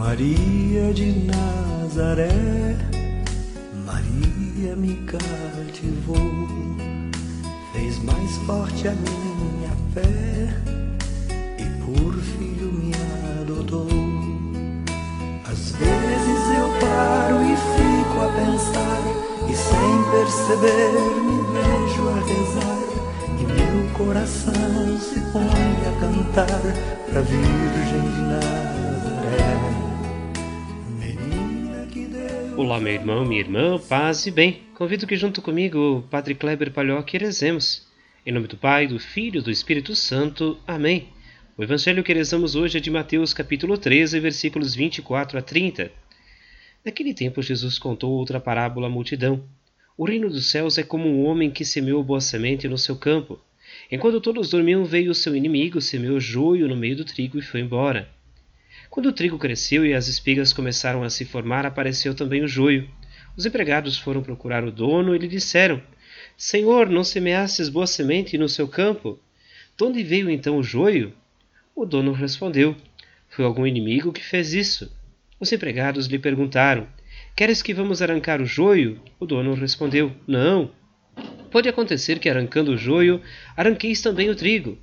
Maria 0.00 0.94
de 0.94 1.12
Nazaré, 1.26 2.74
Maria 3.84 4.74
me 4.74 4.94
cativou, 5.04 6.48
fez 7.74 8.02
mais 8.02 8.38
forte 8.46 8.88
a 8.88 8.92
minha 8.92 9.70
fé 9.92 10.48
e 11.58 11.64
por 11.84 12.14
filho 12.14 12.72
me 12.72 12.94
adotou. 13.42 13.88
Às 15.44 15.72
vezes 15.72 16.42
eu 16.56 16.68
paro 16.80 17.42
e 17.44 17.54
fico 17.76 18.22
a 18.24 18.28
pensar, 18.40 19.02
e 19.50 19.54
sem 19.54 19.96
perceber 20.12 20.92
me 21.26 21.38
vejo 21.52 22.08
a 22.08 22.18
rezar, 22.24 22.88
e 23.38 23.42
meu 23.44 23.76
coração 23.98 24.98
se 24.98 25.20
põe 25.30 25.76
a 25.86 25.92
cantar 26.00 26.62
pra 27.10 27.20
Virgem 27.20 28.00
de 28.00 28.22
Nazaré. 28.22 29.89
Olá, 32.62 32.78
meu 32.78 32.92
irmão, 32.92 33.24
minha 33.24 33.40
irmã, 33.40 33.78
paz 33.78 34.26
e 34.26 34.30
bem. 34.30 34.60
Convido 34.74 35.06
que 35.06 35.16
junto 35.16 35.40
comigo, 35.40 36.06
Padre 36.10 36.34
Kleber 36.34 36.70
Palhoque, 36.70 37.16
rezemos. 37.16 37.88
Em 38.24 38.32
nome 38.32 38.48
do 38.48 38.56
Pai, 38.58 38.86
do 38.86 38.98
Filho 38.98 39.40
e 39.40 39.42
do 39.42 39.50
Espírito 39.50 39.96
Santo. 39.96 40.58
Amém. 40.66 41.08
O 41.56 41.62
evangelho 41.62 42.04
que 42.04 42.12
rezamos 42.12 42.54
hoje 42.54 42.76
é 42.76 42.80
de 42.80 42.90
Mateus 42.90 43.32
capítulo 43.32 43.78
13, 43.78 44.20
versículos 44.20 44.74
24 44.74 45.38
a 45.38 45.42
30. 45.42 45.90
Naquele 46.84 47.14
tempo 47.14 47.40
Jesus 47.40 47.78
contou 47.78 48.12
outra 48.12 48.38
parábola 48.38 48.88
à 48.88 48.90
multidão. 48.90 49.42
O 49.96 50.04
reino 50.04 50.28
dos 50.28 50.50
céus 50.50 50.76
é 50.76 50.82
como 50.82 51.08
um 51.08 51.24
homem 51.24 51.50
que 51.50 51.64
semeou 51.64 52.04
boa 52.04 52.20
semente 52.20 52.68
no 52.68 52.76
seu 52.76 52.94
campo. 52.94 53.40
Enquanto 53.90 54.20
todos 54.20 54.50
dormiam, 54.50 54.84
veio 54.84 55.12
o 55.12 55.14
seu 55.14 55.34
inimigo, 55.34 55.80
semeou 55.80 56.20
joio 56.20 56.68
no 56.68 56.76
meio 56.76 56.96
do 56.96 57.06
trigo 57.06 57.38
e 57.38 57.42
foi 57.42 57.60
embora. 57.60 58.06
Quando 58.90 59.06
o 59.06 59.12
trigo 59.12 59.38
cresceu 59.38 59.86
e 59.86 59.94
as 59.94 60.08
espigas 60.08 60.52
começaram 60.52 61.04
a 61.04 61.10
se 61.10 61.24
formar, 61.24 61.64
apareceu 61.64 62.12
também 62.12 62.42
o 62.42 62.48
joio. 62.48 62.90
Os 63.36 63.46
empregados 63.46 63.96
foram 63.96 64.20
procurar 64.20 64.64
o 64.64 64.72
dono 64.72 65.14
e 65.14 65.18
lhe 65.18 65.28
disseram: 65.28 65.80
Senhor, 66.36 66.88
não 66.88 67.04
semeastes 67.04 67.68
boa 67.68 67.86
semente 67.86 68.36
no 68.36 68.48
seu 68.48 68.66
campo? 68.66 69.16
De 69.78 69.84
onde 69.84 70.02
veio 70.02 70.28
então 70.28 70.58
o 70.58 70.62
joio? 70.62 71.12
O 71.72 71.86
dono 71.86 72.10
respondeu: 72.10 72.74
Foi 73.28 73.44
algum 73.44 73.64
inimigo 73.64 74.12
que 74.12 74.24
fez 74.24 74.52
isso. 74.52 74.90
Os 75.38 75.52
empregados 75.52 76.06
lhe 76.06 76.18
perguntaram: 76.18 76.88
Queres 77.36 77.62
que 77.62 77.72
vamos 77.72 78.02
arrancar 78.02 78.40
o 78.40 78.44
joio? 78.44 79.00
O 79.20 79.24
dono 79.24 79.54
respondeu: 79.54 80.10
Não. 80.26 80.72
Pode 81.48 81.68
acontecer 81.68 82.18
que, 82.18 82.28
arrancando 82.28 82.72
o 82.72 82.76
joio, 82.76 83.22
arranqueis 83.56 84.02
também 84.02 84.28
o 84.30 84.34
trigo. 84.34 84.76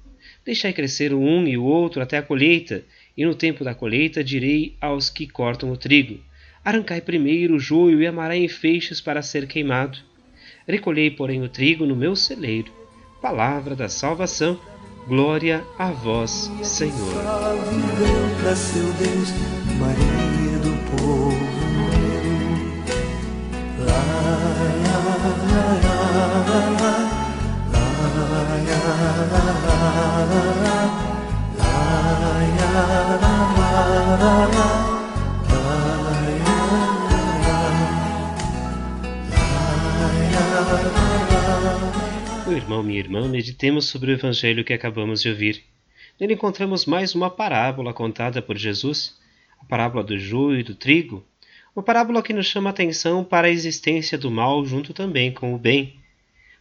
Deixai 0.46 0.72
crescer 0.72 1.14
o 1.14 1.20
um 1.20 1.46
e 1.46 1.58
o 1.58 1.64
outro 1.66 2.02
até 2.02 2.18
a 2.18 2.24
colheita, 2.24 2.86
e 3.18 3.26
no 3.26 3.34
tempo 3.34 3.64
da 3.64 3.74
colheita 3.74 4.24
direi 4.24 4.76
aos 4.80 5.10
que 5.10 5.28
cortam 5.28 5.72
o 5.72 5.78
trigo: 5.78 6.20
Arrancai 6.64 7.02
primeiro 7.02 7.56
o 7.56 7.60
joio 7.60 8.02
e 8.02 8.06
amarai 8.06 8.38
em 8.38 8.48
feixes 8.48 9.02
para 9.02 9.22
ser 9.22 9.48
queimado. 9.48 9.98
Recolhei, 10.68 11.10
porém, 11.10 11.42
o 11.42 11.50
trigo 11.50 11.86
no 11.86 11.96
meu 11.96 12.16
celeiro. 12.16 12.72
Palavra 13.22 13.76
da 13.76 13.90
salvação. 13.90 14.60
Glória 15.08 15.64
a 15.80 15.90
vós, 15.90 16.52
Senhor. 16.62 17.24
Maria 19.80 20.27
irmão, 42.58 42.82
minha 42.82 43.00
irmã, 43.00 43.28
meditemos 43.28 43.86
sobre 43.86 44.12
o 44.12 44.14
evangelho 44.16 44.64
que 44.64 44.74
acabamos 44.74 45.22
de 45.22 45.30
ouvir. 45.30 45.64
Nele 46.20 46.34
encontramos 46.34 46.88
mais 46.88 47.14
uma 47.14 47.30
parábola 47.30 47.94
contada 47.94 48.42
por 48.42 48.58
Jesus, 48.58 49.16
a 49.62 49.66
parábola 49.66 50.04
do 50.04 50.18
joio 50.18 50.60
e 50.60 50.64
do 50.64 50.74
trigo, 50.74 51.24
uma 51.76 51.84
parábola 51.84 52.24
que 52.24 52.34
nos 52.34 52.48
chama 52.48 52.70
a 52.70 52.72
atenção 52.72 53.24
para 53.24 53.46
a 53.46 53.52
existência 53.52 54.18
do 54.18 54.32
mal 54.32 54.66
junto 54.66 54.92
também 54.92 55.32
com 55.32 55.54
o 55.54 55.58
bem. 55.60 56.00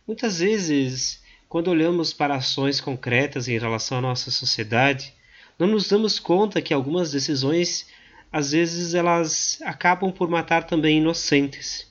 Muitas 0.07 0.41
vezes, 0.41 1.23
quando 1.49 1.69
olhamos 1.69 2.13
para 2.13 2.35
ações 2.35 2.79
concretas 2.79 3.49
em 3.49 3.59
relação 3.59 3.97
à 3.97 4.01
nossa 4.03 4.31
sociedade, 4.31 5.15
não 5.59 5.67
nos 5.67 5.89
damos 5.89 6.19
conta 6.19 6.61
que 6.61 6.75
algumas 6.75 7.11
decisões, 7.11 7.87
às 8.31 8.53
vezes, 8.53 8.93
elas 8.93 9.59
acabam 9.63 10.13
por 10.13 10.29
matar 10.29 10.65
também 10.65 10.99
inocentes. 10.99 11.91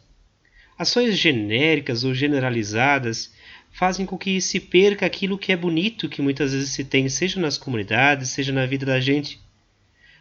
Ações 0.77 1.17
genéricas 1.17 2.03
ou 2.03 2.13
generalizadas 2.13 3.33
fazem 3.75 4.06
com 4.06 4.18
que 4.18 4.40
se 4.40 4.58
perca 4.58 5.06
aquilo 5.06 5.38
que 5.38 5.52
é 5.52 5.58
bonito 5.58 6.08
que 6.08 6.22
muitas 6.22 6.53
vezes 6.53 6.69
se 6.69 6.86
tem, 6.86 7.09
seja 7.09 7.41
nas 7.41 7.58
comunidades, 7.58 8.30
seja 8.30 8.53
na 8.53 8.66
vida 8.66 8.86
da 8.86 9.02
gente. 9.02 9.38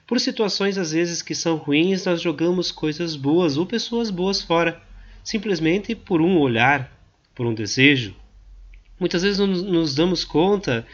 Por 0.09 0.19
situações 0.19 0.77
às 0.77 0.91
vezes 0.91 1.23
que 1.23 1.37
são 1.37 1.57
ruins, 1.57 2.05
nós 2.05 2.21
jogamos 2.21 2.73
coisas 2.73 3.15
boas 3.15 3.57
ou 3.57 3.65
pessoas 3.65 4.11
boas 4.11 4.43
fora, 4.43 4.83
simplesmente 5.23 5.95
por 5.95 6.21
um 6.21 6.37
olhar, 6.41 6.91
por 7.33 7.47
um 7.47 7.55
desejo. 7.55 8.13
Muitas 8.99 9.23
vezes 9.23 9.39
não 9.39 9.47
nos 9.47 9.95
damos 9.95 10.25
conta 10.25 10.85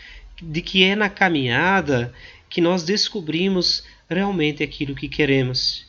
de 0.42 0.60
que 0.60 0.84
é 0.84 0.94
na 0.94 1.08
caminhada 1.08 2.12
que 2.50 2.60
nós 2.60 2.82
descobrimos 2.82 3.84
realmente 4.06 4.62
aquilo 4.62 4.94
que 4.94 5.08
queremos. 5.08 5.86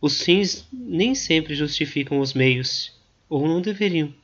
Os 0.00 0.22
fins 0.22 0.66
nem 0.72 1.14
sempre 1.14 1.54
justificam 1.54 2.18
os 2.18 2.32
meios, 2.32 2.98
ou 3.28 3.46
não 3.46 3.60
deveriam. 3.60 4.21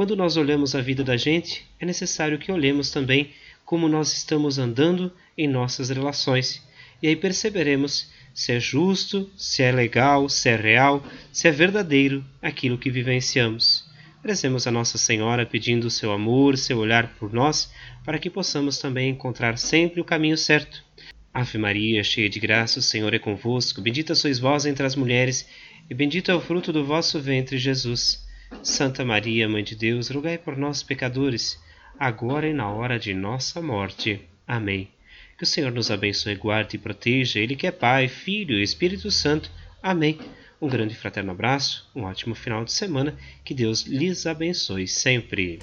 Quando 0.00 0.16
nós 0.16 0.38
olhamos 0.38 0.74
a 0.74 0.80
vida 0.80 1.04
da 1.04 1.14
gente, 1.14 1.68
é 1.78 1.84
necessário 1.84 2.38
que 2.38 2.50
olhemos 2.50 2.90
também 2.90 3.32
como 3.66 3.86
nós 3.86 4.16
estamos 4.16 4.58
andando 4.58 5.12
em 5.36 5.46
nossas 5.46 5.90
relações, 5.90 6.66
e 7.02 7.06
aí 7.06 7.14
perceberemos 7.14 8.10
se 8.32 8.50
é 8.52 8.58
justo, 8.58 9.30
se 9.36 9.62
é 9.62 9.70
legal, 9.70 10.26
se 10.30 10.48
é 10.48 10.56
real, 10.56 11.04
se 11.30 11.48
é 11.48 11.50
verdadeiro 11.50 12.24
aquilo 12.40 12.78
que 12.78 12.90
vivenciamos. 12.90 13.84
Rezemos 14.24 14.66
a 14.66 14.70
Nossa 14.70 14.96
Senhora 14.96 15.44
pedindo 15.44 15.88
o 15.88 15.90
seu 15.90 16.12
amor, 16.12 16.56
seu 16.56 16.78
olhar 16.78 17.14
por 17.18 17.30
nós, 17.30 17.70
para 18.02 18.18
que 18.18 18.30
possamos 18.30 18.78
também 18.78 19.10
encontrar 19.10 19.58
sempre 19.58 20.00
o 20.00 20.04
caminho 20.04 20.38
certo. 20.38 20.82
Ave 21.34 21.58
Maria, 21.58 22.02
cheia 22.02 22.30
de 22.30 22.40
graça, 22.40 22.78
o 22.78 22.82
Senhor 22.82 23.12
é 23.12 23.18
convosco. 23.18 23.82
Bendita 23.82 24.14
sois 24.14 24.38
vós 24.38 24.64
entre 24.64 24.86
as 24.86 24.96
mulheres, 24.96 25.46
e 25.90 25.94
bendito 25.94 26.30
é 26.30 26.34
o 26.34 26.40
fruto 26.40 26.72
do 26.72 26.86
vosso 26.86 27.20
ventre, 27.20 27.58
Jesus. 27.58 28.29
Santa 28.62 29.04
Maria, 29.04 29.48
Mãe 29.48 29.64
de 29.64 29.74
Deus, 29.74 30.10
rogai 30.10 30.36
por 30.36 30.56
nós, 30.56 30.82
pecadores, 30.82 31.58
agora 31.98 32.46
e 32.46 32.52
na 32.52 32.70
hora 32.70 32.98
de 32.98 33.14
nossa 33.14 33.62
morte. 33.62 34.20
Amém. 34.46 34.88
Que 35.38 35.44
o 35.44 35.46
Senhor 35.46 35.72
nos 35.72 35.90
abençoe, 35.90 36.34
guarde 36.34 36.76
e 36.76 36.78
proteja, 36.78 37.38
Ele 37.38 37.56
que 37.56 37.66
é 37.66 37.70
Pai, 37.70 38.08
Filho 38.08 38.54
e 38.58 38.62
Espírito 38.62 39.10
Santo. 39.10 39.50
Amém. 39.82 40.18
Um 40.60 40.68
grande 40.68 40.94
fraterno 40.94 41.30
abraço, 41.30 41.88
um 41.96 42.02
ótimo 42.02 42.34
final 42.34 42.62
de 42.62 42.72
semana, 42.72 43.16
que 43.42 43.54
Deus 43.54 43.86
lhes 43.86 44.26
abençoe 44.26 44.86
sempre. 44.86 45.58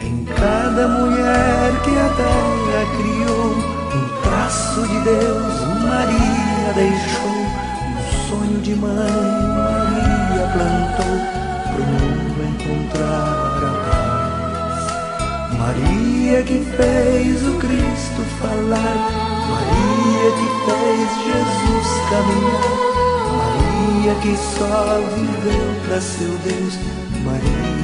Em 0.00 0.24
cada 0.24 0.88
mulher 0.88 1.82
que 1.84 1.90
a 1.90 2.08
terra 2.16 2.86
criou, 2.96 3.52
um 3.52 4.22
traço 4.22 4.80
de 4.88 4.98
Deus, 5.04 5.60
Maria 5.82 6.72
deixou. 6.74 7.40
Um 7.84 8.28
sonho 8.30 8.62
de 8.62 8.74
mãe, 8.74 9.39
encontrar 13.00 13.68
a 13.68 14.76
paz. 14.76 15.58
Maria 15.58 16.42
que 16.42 16.64
fez 16.76 17.46
o 17.46 17.52
Cristo 17.58 18.22
falar, 18.40 18.96
Maria 19.50 20.30
que 20.38 20.48
fez 20.66 21.08
Jesus 21.26 21.88
caminhar. 22.10 22.90
Maria 23.36 24.14
que 24.22 24.34
só 24.36 25.00
viveu 25.14 25.68
pra 25.86 26.00
seu 26.00 26.32
Deus, 26.44 26.74
Maria 27.24 27.79